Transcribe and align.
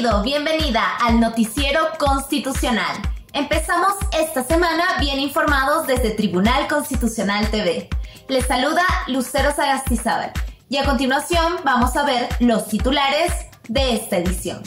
Bienvenida 0.00 0.96
al 1.02 1.20
Noticiero 1.20 1.80
Constitucional. 1.98 2.96
Empezamos 3.34 3.92
esta 4.18 4.42
semana 4.42 4.82
bien 4.98 5.20
informados 5.20 5.86
desde 5.86 6.12
Tribunal 6.12 6.68
Constitucional 6.68 7.50
TV. 7.50 7.86
Les 8.26 8.46
saluda 8.46 8.82
Lucero 9.08 9.54
Sagastizábal 9.54 10.32
y 10.70 10.78
a 10.78 10.86
continuación 10.86 11.56
vamos 11.66 11.98
a 11.98 12.04
ver 12.04 12.30
los 12.40 12.68
titulares 12.68 13.30
de 13.68 13.96
esta 13.96 14.16
edición. 14.16 14.62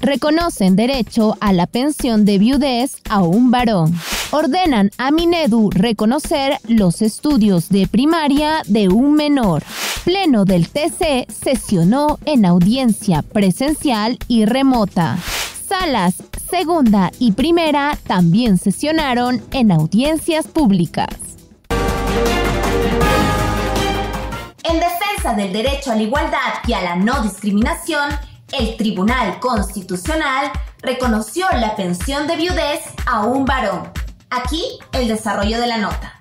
Reconocen 0.00 0.76
derecho 0.76 1.36
a 1.40 1.52
la 1.52 1.66
pensión 1.66 2.24
de 2.24 2.38
viudez 2.38 3.02
a 3.10 3.20
un 3.20 3.50
varón. 3.50 3.94
Ordenan 4.30 4.90
a 4.96 5.10
Minedu 5.10 5.68
reconocer 5.70 6.56
los 6.66 7.02
estudios 7.02 7.68
de 7.68 7.86
primaria 7.86 8.62
de 8.66 8.88
un 8.88 9.12
menor. 9.12 9.62
Pleno 10.04 10.44
del 10.44 10.68
TC 10.68 11.30
sesionó 11.30 12.18
en 12.24 12.46
audiencia 12.46 13.22
presencial 13.22 14.18
y 14.28 14.46
remota. 14.46 15.18
Salas 15.68 16.14
segunda 16.50 17.10
y 17.18 17.32
primera 17.32 17.98
también 18.06 18.56
sesionaron 18.58 19.42
en 19.50 19.70
audiencias 19.70 20.46
públicas. 20.46 21.08
En 24.62 24.80
defensa 24.80 25.34
del 25.36 25.52
derecho 25.52 25.92
a 25.92 25.96
la 25.96 26.02
igualdad 26.02 26.54
y 26.66 26.72
a 26.72 26.82
la 26.82 26.96
no 26.96 27.22
discriminación, 27.22 28.10
el 28.58 28.76
Tribunal 28.76 29.38
Constitucional 29.40 30.50
reconoció 30.80 31.46
la 31.52 31.76
pensión 31.76 32.26
de 32.26 32.36
viudez 32.36 32.80
a 33.06 33.26
un 33.26 33.44
varón. 33.44 33.90
Aquí 34.30 34.62
el 34.92 35.08
desarrollo 35.08 35.60
de 35.60 35.66
la 35.66 35.78
nota. 35.78 36.17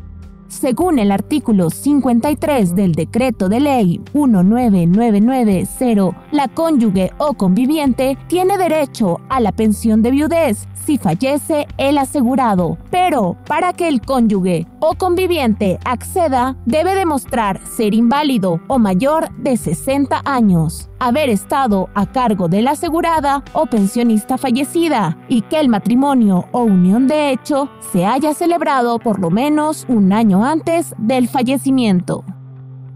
Según 0.60 1.00
el 1.00 1.10
artículo 1.10 1.68
53 1.68 2.76
del 2.76 2.92
decreto 2.92 3.48
de 3.48 3.58
ley 3.58 4.00
19990, 4.12 6.16
la 6.30 6.46
cónyuge 6.46 7.10
o 7.18 7.34
conviviente 7.34 8.16
tiene 8.28 8.56
derecho 8.56 9.20
a 9.28 9.40
la 9.40 9.50
pensión 9.50 10.00
de 10.00 10.12
viudez 10.12 10.68
si 10.84 10.98
fallece 10.98 11.66
el 11.78 11.98
asegurado, 11.98 12.78
pero 12.90 13.36
para 13.46 13.72
que 13.72 13.88
el 13.88 14.00
cónyuge 14.00 14.66
o 14.80 14.94
conviviente 14.94 15.78
acceda 15.84 16.56
debe 16.66 16.94
demostrar 16.94 17.60
ser 17.66 17.94
inválido 17.94 18.60
o 18.68 18.78
mayor 18.78 19.30
de 19.38 19.56
60 19.56 20.22
años, 20.24 20.90
haber 20.98 21.30
estado 21.30 21.88
a 21.94 22.06
cargo 22.06 22.48
de 22.48 22.62
la 22.62 22.72
asegurada 22.72 23.42
o 23.54 23.66
pensionista 23.66 24.36
fallecida 24.36 25.16
y 25.28 25.42
que 25.42 25.58
el 25.58 25.68
matrimonio 25.68 26.46
o 26.52 26.64
unión 26.64 27.08
de 27.08 27.30
hecho 27.30 27.70
se 27.92 28.04
haya 28.04 28.34
celebrado 28.34 28.98
por 28.98 29.18
lo 29.18 29.30
menos 29.30 29.86
un 29.88 30.12
año 30.12 30.43
antes 30.44 30.94
del 30.98 31.28
fallecimiento. 31.28 32.22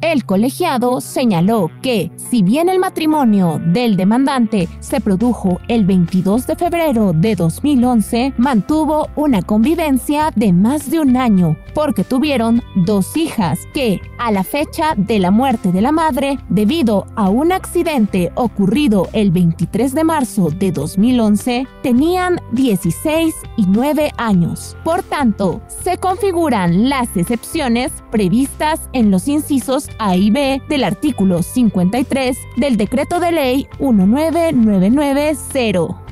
El 0.00 0.24
colegiado 0.24 1.00
señaló 1.00 1.72
que, 1.82 2.12
si 2.16 2.44
bien 2.44 2.68
el 2.68 2.78
matrimonio 2.78 3.60
del 3.72 3.96
demandante 3.96 4.68
se 4.78 5.00
produjo 5.00 5.58
el 5.66 5.86
22 5.86 6.46
de 6.46 6.54
febrero 6.54 7.12
de 7.12 7.34
2011, 7.34 8.34
mantuvo 8.38 9.08
una 9.16 9.42
convivencia 9.42 10.30
de 10.36 10.52
más 10.52 10.88
de 10.88 11.00
un 11.00 11.16
año 11.16 11.56
porque 11.74 12.04
tuvieron 12.04 12.62
dos 12.86 13.16
hijas 13.16 13.60
que, 13.74 14.00
a 14.18 14.30
la 14.30 14.44
fecha 14.44 14.94
de 14.96 15.18
la 15.18 15.32
muerte 15.32 15.72
de 15.72 15.80
la 15.80 15.90
madre, 15.90 16.38
debido 16.48 17.06
a 17.16 17.28
un 17.28 17.50
accidente 17.50 18.30
ocurrido 18.36 19.08
el 19.12 19.32
23 19.32 19.94
de 19.94 20.04
marzo 20.04 20.50
de 20.50 20.70
2011, 20.70 21.66
tenían 21.82 22.40
16 22.52 23.34
y 23.56 23.66
9 23.66 24.12
años. 24.16 24.76
Por 24.84 25.02
tanto, 25.02 25.60
se 25.82 25.98
configuran 25.98 26.88
las 26.88 27.16
excepciones 27.16 27.92
previstas 28.10 28.88
en 28.92 29.10
los 29.10 29.26
incisos 29.26 29.87
a 29.98 30.16
y 30.16 30.30
B 30.30 30.62
del 30.68 30.84
artículo 30.84 31.42
53 31.42 32.38
del 32.56 32.76
decreto 32.76 33.18
de 33.20 33.32
ley 33.32 33.66
19990. 33.78 36.08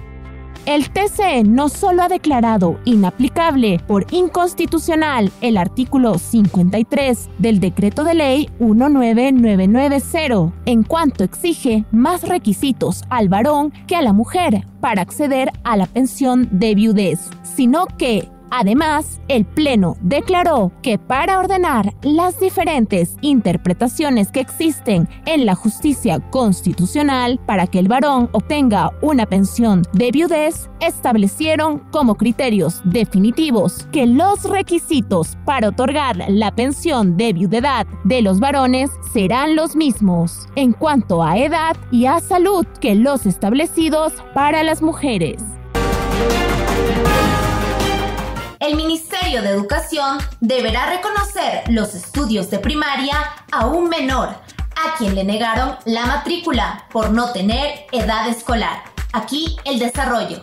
El 0.66 0.90
TCE 0.90 1.44
no 1.44 1.68
solo 1.68 2.02
ha 2.02 2.08
declarado 2.08 2.80
inaplicable 2.84 3.78
por 3.86 4.04
inconstitucional 4.10 5.30
el 5.40 5.58
artículo 5.58 6.18
53 6.18 7.30
del 7.38 7.60
decreto 7.60 8.02
de 8.02 8.14
ley 8.14 8.50
19990 8.58 10.52
en 10.64 10.82
cuanto 10.82 11.22
exige 11.22 11.84
más 11.92 12.28
requisitos 12.28 13.04
al 13.10 13.28
varón 13.28 13.72
que 13.86 13.94
a 13.94 14.02
la 14.02 14.12
mujer 14.12 14.66
para 14.80 15.02
acceder 15.02 15.52
a 15.62 15.76
la 15.76 15.86
pensión 15.86 16.48
de 16.50 16.74
viudez, 16.74 17.30
sino 17.44 17.86
que 17.96 18.28
Además, 18.50 19.20
el 19.28 19.44
Pleno 19.44 19.96
declaró 20.00 20.72
que 20.82 20.98
para 20.98 21.38
ordenar 21.38 21.94
las 22.02 22.38
diferentes 22.38 23.16
interpretaciones 23.20 24.30
que 24.30 24.40
existen 24.40 25.08
en 25.26 25.46
la 25.46 25.54
justicia 25.54 26.20
constitucional 26.30 27.40
para 27.44 27.66
que 27.66 27.78
el 27.78 27.88
varón 27.88 28.28
obtenga 28.32 28.92
una 29.02 29.26
pensión 29.26 29.82
de 29.92 30.10
viudez, 30.10 30.70
establecieron 30.80 31.80
como 31.90 32.14
criterios 32.14 32.80
definitivos 32.84 33.86
que 33.92 34.06
los 34.06 34.44
requisitos 34.44 35.36
para 35.44 35.68
otorgar 35.68 36.16
la 36.28 36.54
pensión 36.54 37.16
de 37.16 37.32
viudedad 37.32 37.86
de 38.04 38.22
los 38.22 38.38
varones 38.38 38.90
serán 39.12 39.56
los 39.56 39.74
mismos 39.74 40.46
en 40.54 40.72
cuanto 40.72 41.22
a 41.22 41.38
edad 41.38 41.76
y 41.90 42.06
a 42.06 42.20
salud 42.20 42.66
que 42.80 42.94
los 42.94 43.26
establecidos 43.26 44.12
para 44.34 44.62
las 44.62 44.82
mujeres. 44.82 45.55
El 48.60 48.76
Ministerio 48.76 49.42
de 49.42 49.50
Educación 49.50 50.18
deberá 50.40 50.90
reconocer 50.90 51.64
los 51.68 51.94
estudios 51.94 52.50
de 52.50 52.58
primaria 52.58 53.16
a 53.52 53.66
un 53.66 53.88
menor 53.88 54.28
a 54.28 54.96
quien 54.98 55.14
le 55.14 55.24
negaron 55.24 55.76
la 55.84 56.06
matrícula 56.06 56.84
por 56.92 57.10
no 57.10 57.32
tener 57.32 57.86
edad 57.92 58.28
escolar. 58.28 58.82
Aquí 59.12 59.56
el 59.64 59.78
desarrollo. 59.78 60.42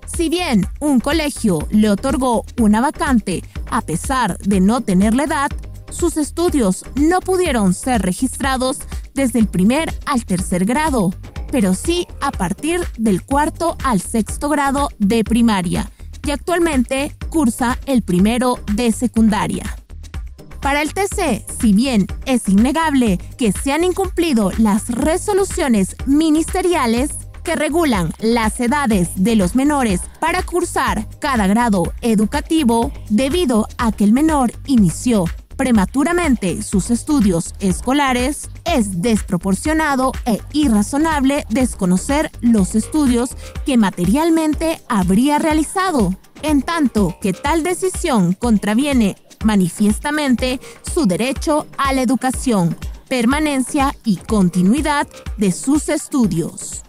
Si 0.05 0.27
bien 0.29 0.67
un 0.79 0.99
colegio 0.99 1.65
le 1.71 1.89
otorgó 1.89 2.43
una 2.59 2.81
vacante 2.81 3.43
a 3.71 3.81
pesar 3.81 4.37
de 4.39 4.59
no 4.59 4.81
tener 4.81 5.13
la 5.13 5.23
edad, 5.23 5.49
sus 5.89 6.17
estudios 6.17 6.83
no 6.95 7.21
pudieron 7.21 7.73
ser 7.73 8.01
registrados 8.01 8.79
desde 9.13 9.39
el 9.39 9.47
primer 9.47 9.93
al 10.05 10.25
tercer 10.25 10.65
grado, 10.65 11.11
pero 11.51 11.73
sí 11.73 12.07
a 12.21 12.31
partir 12.31 12.81
del 12.97 13.23
cuarto 13.23 13.77
al 13.83 14.01
sexto 14.01 14.49
grado 14.49 14.89
de 14.97 15.23
primaria 15.23 15.91
y 16.25 16.31
actualmente 16.31 17.15
cursa 17.29 17.77
el 17.85 18.01
primero 18.01 18.59
de 18.73 18.91
secundaria. 18.91 19.63
Para 20.61 20.81
el 20.81 20.93
TC, 20.93 21.45
si 21.61 21.73
bien 21.73 22.05
es 22.25 22.49
innegable 22.49 23.17
que 23.37 23.51
se 23.51 23.71
han 23.71 23.83
incumplido 23.83 24.51
las 24.57 24.89
resoluciones 24.89 25.95
ministeriales 26.05 27.11
que 27.43 27.55
regulan 27.55 28.11
las 28.19 28.59
edades 28.59 29.09
de 29.15 29.35
los 29.37 29.55
menores 29.55 30.01
para 30.19 30.43
cursar 30.43 31.07
cada 31.19 31.47
grado 31.47 31.93
educativo, 32.01 32.91
debido 33.09 33.67
a 33.77 33.93
que 33.93 34.03
el 34.03 34.11
menor 34.11 34.51
inició 34.65 35.25
prematuramente 35.59 36.63
sus 36.63 36.89
estudios 36.89 37.53
escolares, 37.59 38.49
es 38.63 39.01
desproporcionado 39.01 40.13
e 40.25 40.39
irrazonable 40.53 41.45
desconocer 41.49 42.31
los 42.39 42.75
estudios 42.75 43.31
que 43.65 43.75
materialmente 43.75 44.81
habría 44.87 45.37
realizado, 45.37 46.15
en 46.43 46.61
tanto 46.61 47.17
que 47.21 47.33
tal 47.33 47.63
decisión 47.63 48.31
contraviene 48.39 49.17
manifiestamente 49.43 50.61
su 50.81 51.05
derecho 51.05 51.67
a 51.77 51.91
la 51.91 52.03
educación, 52.03 52.77
permanencia 53.09 53.93
y 54.05 54.15
continuidad 54.15 55.09
de 55.35 55.51
sus 55.51 55.89
estudios. 55.89 56.85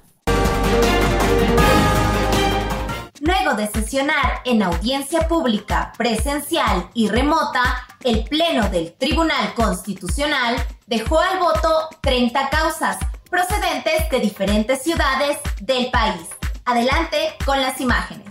Luego 3.21 3.53
de 3.53 3.67
sesionar 3.67 4.41
en 4.47 4.63
audiencia 4.63 5.29
pública, 5.29 5.93
presencial 5.99 6.89
y 6.95 7.09
remota, 7.09 7.87
el 8.03 8.25
Pleno 8.25 8.71
del 8.71 8.95
Tribunal 8.95 9.53
Constitucional 9.55 10.57
dejó 10.87 11.21
al 11.21 11.39
voto 11.39 11.91
30 12.01 12.49
causas 12.49 12.97
procedentes 13.29 14.09
de 14.11 14.21
diferentes 14.21 14.83
ciudades 14.83 15.39
del 15.61 15.91
país. 15.91 16.29
Adelante 16.65 17.35
con 17.45 17.61
las 17.61 17.79
imágenes. 17.83 18.30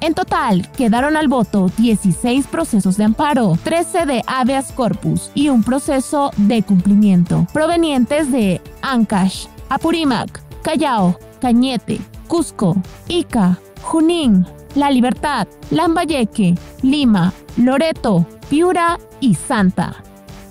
En 0.02 0.14
total, 0.14 0.68
quedaron 0.72 1.16
al 1.16 1.28
voto 1.28 1.70
16 1.78 2.48
procesos 2.48 2.96
de 2.96 3.04
amparo, 3.04 3.56
13 3.62 4.04
de 4.04 4.24
habeas 4.26 4.72
corpus 4.72 5.30
y 5.32 5.48
un 5.48 5.62
proceso 5.62 6.32
de 6.38 6.64
cumplimiento, 6.64 7.46
provenientes 7.52 8.32
de 8.32 8.60
Ancash, 8.82 9.46
Apurímac, 9.68 10.42
Callao, 10.62 11.16
Cañete, 11.40 12.00
Cusco, 12.26 12.76
Ica, 13.06 13.60
Junín, 13.82 14.44
La 14.74 14.90
Libertad, 14.90 15.46
Lambayeque, 15.70 16.56
Lima, 16.82 17.32
Loreto, 17.56 18.26
Piura 18.50 18.98
y 19.20 19.36
Santa. 19.36 20.02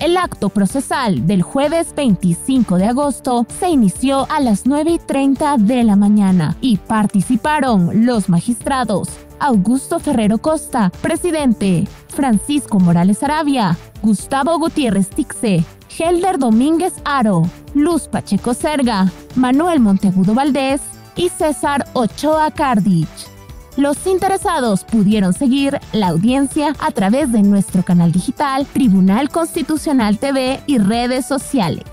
El 0.02 0.18
acto 0.18 0.50
procesal 0.50 1.28
del 1.28 1.44
jueves 1.44 1.94
25 1.96 2.80
de 2.80 2.88
agosto 2.88 3.46
se 3.60 3.70
inició 3.70 4.26
a 4.32 4.40
las 4.40 4.66
9 4.66 4.94
y 4.94 4.98
30 4.98 5.58
de 5.60 5.84
la 5.84 5.96
mañana 5.96 6.58
y 6.60 6.78
participaron 6.78 8.08
los 8.08 8.28
magistrados 8.28 9.10
Augusto 9.40 10.00
Ferrero 10.00 10.40
Costa, 10.40 10.92
presidente, 11.04 11.88
Francisco 12.08 12.80
Morales 12.80 13.22
Arabia, 13.22 13.78
Gustavo 14.02 14.58
Gutiérrez 14.58 15.08
Tixe, 15.08 15.64
Helder 15.96 16.40
Domínguez 16.40 16.94
Aro, 17.06 17.44
Luz 17.76 18.08
Pacheco 18.08 18.56
Serga, 18.56 19.06
Manuel 19.36 19.82
Monteagudo 19.82 20.34
Valdés 20.34 20.82
y 21.16 21.30
César 21.30 21.86
Ochoa 21.94 22.50
Cardich. 22.50 23.31
Los 23.78 24.06
interesados 24.06 24.84
pudieron 24.84 25.34
seguir 25.34 25.80
la 25.94 26.10
audiencia 26.10 26.76
a 26.80 26.92
través 26.92 27.32
de 27.32 27.42
nuestro 27.42 27.84
canal 27.84 28.12
digital 28.12 28.66
Tribunal 28.66 29.30
Constitucional 29.30 30.18
TV 30.18 30.62
y 30.68 30.78
redes 30.78 31.26
sociales. 31.26 31.86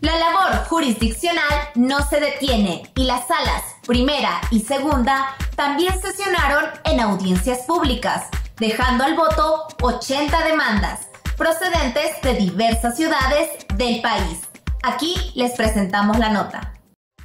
La 0.00 0.16
labor 0.16 0.64
jurisdiccional 0.68 1.42
no 1.74 1.98
se 2.08 2.20
detiene 2.20 2.88
y 2.94 3.04
las 3.04 3.26
salas 3.26 3.62
primera 3.84 4.40
y 4.52 4.60
segunda 4.60 5.34
también 5.56 6.00
sesionaron 6.00 6.66
en 6.84 7.00
audiencias 7.00 7.60
públicas, 7.66 8.28
dejando 8.58 9.02
al 9.02 9.16
voto 9.16 9.66
80 9.82 10.44
demandas 10.44 11.08
procedentes 11.36 12.22
de 12.22 12.34
diversas 12.34 12.96
ciudades 12.96 13.50
del 13.74 14.00
país. 14.00 14.40
Aquí 14.82 15.14
les 15.34 15.52
presentamos 15.52 16.18
la 16.18 16.30
nota. 16.30 16.75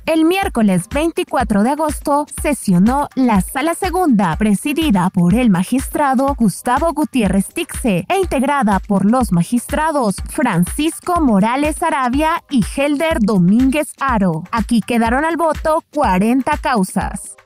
El 0.07 0.25
miércoles 0.25 0.87
24 0.93 1.63
de 1.63 1.69
agosto 1.69 2.25
sesionó 2.41 3.07
la 3.15 3.41
sala 3.41 3.75
segunda 3.75 4.35
presidida 4.35 5.11
por 5.11 5.35
el 5.35 5.51
magistrado 5.51 6.35
Gustavo 6.35 6.91
Gutiérrez 6.93 7.47
Tixe 7.47 8.05
e 8.09 8.17
integrada 8.19 8.79
por 8.79 9.05
los 9.05 9.31
magistrados 9.31 10.15
Francisco 10.27 11.21
Morales 11.21 11.83
Arabia 11.83 12.43
y 12.49 12.65
Helder 12.75 13.19
Domínguez 13.19 13.93
Aro. 13.99 14.43
Aquí 14.51 14.81
quedaron 14.81 15.23
al 15.23 15.37
voto 15.37 15.83
40 15.93 16.57
causas 16.57 17.37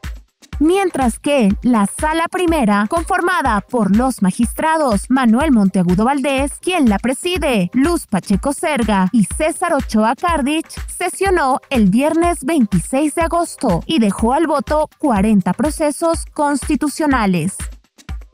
mientras 0.60 1.20
que 1.20 1.50
la 1.62 1.86
sala 1.88 2.28
primera, 2.28 2.88
conformada 2.90 3.62
por 3.62 3.96
los 3.96 4.22
magistrados 4.22 5.10
Manuel 5.10 5.52
Monteagudo 5.52 6.06
Valdés, 6.06 6.54
quien 6.60 6.90
la 6.90 7.00
preside, 7.00 7.70
Luz 7.74 8.08
Pacheco 8.08 8.54
Serga 8.54 9.10
y 9.12 9.26
César 9.26 9.74
Ochoa 9.74 10.16
Cardich, 10.16 10.68
sesionó 10.88 11.60
el 11.70 11.90
viernes 11.90 12.44
26 12.44 13.16
de 13.16 13.22
agosto 13.22 13.84
y 13.86 14.00
dejó 14.00 14.34
al 14.34 14.48
voto 14.48 14.90
40 15.00 15.54
procesos 15.54 16.26
constitucionales. 16.34 17.56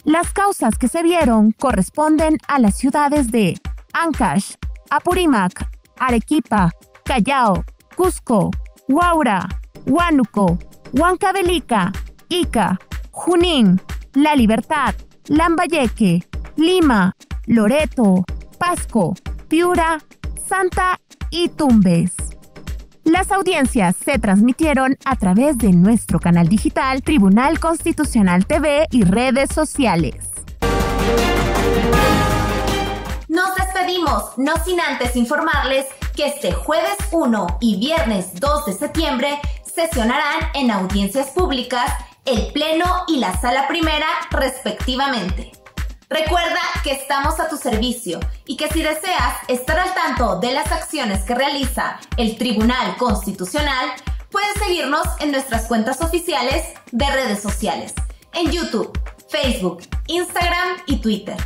Las 0.04 0.32
causas 0.32 0.78
que 0.78 0.88
se 0.88 1.04
vieron 1.04 1.52
corresponden 1.52 2.38
a 2.48 2.60
las 2.60 2.76
ciudades 2.76 3.32
de 3.32 3.60
Ancash, 3.94 4.56
Apurímac, 4.90 5.70
Arequipa, 6.00 6.72
Callao, 7.06 7.64
Cusco, 7.96 8.50
Huaura, 8.88 9.48
Huánuco, 9.86 10.58
Huancavelica, 10.94 11.92
Ica, 12.32 12.80
Junín, 13.12 13.82
La 14.14 14.36
Libertad, 14.36 14.96
Lambayeque, 15.28 16.26
Lima, 16.56 17.14
Loreto, 17.46 18.24
Pasco, 18.58 19.16
Piura, 19.50 20.02
Santa 20.48 20.98
y 21.30 21.50
Tumbes. 21.50 22.14
Las 23.04 23.34
audiencias 23.34 23.98
se 23.98 24.18
transmitieron 24.18 24.98
a 25.04 25.18
través 25.18 25.58
de 25.58 25.74
nuestro 25.74 26.22
canal 26.22 26.48
digital 26.48 27.02
Tribunal 27.02 27.60
Constitucional 27.60 28.46
TV 28.46 28.88
y 28.92 29.04
redes 29.04 29.50
sociales. 29.54 30.16
Nos 33.28 33.56
despedimos, 33.56 34.38
no 34.38 34.54
sin 34.64 34.80
antes 34.80 35.18
informarles 35.18 35.86
que 36.16 36.28
este 36.28 36.54
jueves 36.54 36.96
1 37.12 37.58
y 37.60 37.78
viernes 37.78 38.40
2 38.40 38.68
de 38.68 38.74
septiembre 38.74 39.38
sesionarán 39.66 40.50
en 40.54 40.72
audiencias 40.72 41.28
públicas 41.32 41.92
el 42.26 42.52
Pleno 42.54 43.04
y 43.08 43.18
la 43.18 43.40
Sala 43.40 43.68
Primera 43.68 44.08
respectivamente. 44.32 45.52
Recuerda 46.10 46.60
que 46.84 46.92
estamos 46.92 47.40
a 47.40 47.48
tu 47.48 47.58
servicio 47.58 48.20
y 48.46 48.58
que 48.58 48.68
si 48.68 48.84
deseas 48.84 49.38
estar 49.48 49.80
al 49.80 49.94
tanto 49.94 50.40
de 50.40 50.52
las 50.54 50.72
acciones 50.72 51.24
que 51.24 51.36
realiza 51.36 52.00
el 52.18 52.38
Tribunal 52.38 52.98
Constitucional, 52.98 53.94
puedes 54.30 54.54
seguirnos 54.64 55.08
en 55.20 55.32
nuestras 55.32 55.68
cuentas 55.68 56.02
oficiales 56.02 56.66
de 56.92 57.10
redes 57.10 57.42
sociales, 57.42 57.94
en 58.34 58.52
YouTube, 58.52 58.92
Facebook, 59.30 59.84
Instagram 60.08 60.82
y 60.86 60.98
Twitter. 60.98 61.38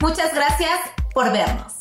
Muchas 0.00 0.34
gracias 0.34 0.80
por 1.12 1.30
vernos. 1.30 1.74